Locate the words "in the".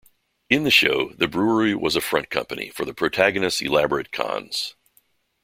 0.49-0.71